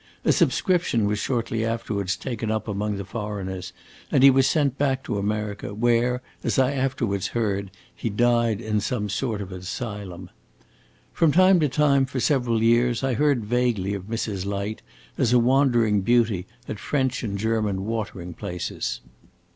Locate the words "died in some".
8.09-9.09